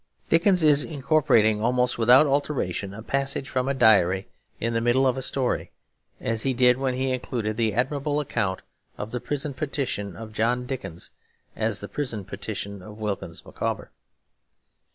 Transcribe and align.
Dickens 0.29 0.63
is 0.63 0.83
incorporating 0.83 1.61
almost 1.61 1.99
without 1.99 2.25
alteration 2.25 2.91
a 2.91 3.03
passage 3.03 3.47
from 3.47 3.67
a 3.67 3.73
diary 3.75 4.27
in 4.59 4.73
the 4.73 4.81
middle 4.81 5.05
of 5.05 5.15
a 5.15 5.21
story; 5.21 5.69
as 6.19 6.41
he 6.41 6.55
did 6.55 6.79
when 6.79 6.95
he 6.95 7.11
included 7.11 7.55
the 7.55 7.75
admirable 7.75 8.19
account 8.19 8.63
of 8.97 9.11
the 9.11 9.21
prison 9.21 9.53
petition 9.53 10.15
of 10.15 10.33
John 10.33 10.65
Dickens 10.65 11.11
as 11.55 11.81
the 11.81 11.87
prison 11.87 12.25
petition 12.25 12.81
of 12.81 12.97
Wilkins 12.97 13.45
Micawber. 13.45 13.91